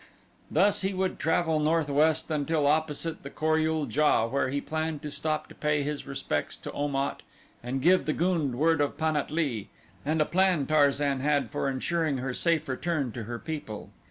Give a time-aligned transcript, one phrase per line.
[0.49, 5.11] Thus he would travel northwest until opposite the Kor ul JA where he planned to
[5.11, 7.21] stop to pay his respects to Om at
[7.61, 9.69] and give the gund word of Pan at lee,
[10.03, 13.91] and a plan Tarzan had for insuring her safe return to her people.